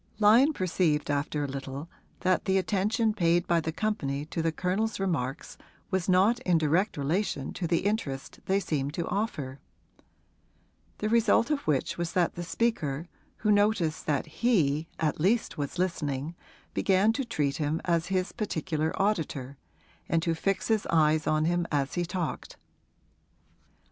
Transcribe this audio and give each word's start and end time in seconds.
Lyon 0.17 0.51
perceived 0.51 1.11
after 1.11 1.43
a 1.43 1.47
little 1.47 1.87
that 2.21 2.45
the 2.45 2.57
attention 2.57 3.13
paid 3.13 3.45
by 3.45 3.59
the 3.61 3.71
company 3.71 4.25
to 4.25 4.41
the 4.41 4.51
Colonel's 4.51 4.99
remarks 4.99 5.59
was 5.91 6.09
not 6.09 6.39
in 6.39 6.57
direct 6.57 6.97
relation 6.97 7.53
to 7.53 7.67
the 7.67 7.85
interest 7.85 8.39
they 8.47 8.59
seemed 8.59 8.95
to 8.95 9.07
offer; 9.09 9.59
the 10.97 11.07
result 11.07 11.51
of 11.51 11.67
which 11.67 11.99
was 11.99 12.13
that 12.13 12.33
the 12.33 12.41
speaker, 12.41 13.09
who 13.45 13.51
noticed 13.51 14.07
that 14.07 14.25
he 14.25 14.87
at 14.99 15.19
least 15.19 15.59
was 15.59 15.77
listening, 15.77 16.33
began 16.73 17.13
to 17.13 17.23
treat 17.23 17.57
him 17.57 17.79
as 17.85 18.07
his 18.07 18.31
particular 18.31 18.99
auditor 18.99 19.55
and 20.09 20.23
to 20.23 20.33
fix 20.33 20.67
his 20.67 20.87
eyes 20.87 21.27
on 21.27 21.45
him 21.45 21.67
as 21.71 21.93
he 21.93 22.05
talked. 22.05 22.57